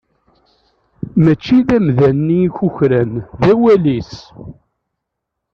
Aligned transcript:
Mačči 1.23 1.57
d 1.67 1.69
amdan-nni 1.77 2.39
i 2.47 2.49
kukran, 2.55 3.11
d 3.39 3.41
awal-is. 3.51 4.13